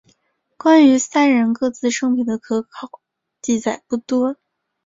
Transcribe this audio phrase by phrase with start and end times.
[0.57, 2.89] 关于三人各自生平的可考
[3.39, 4.35] 记载不多。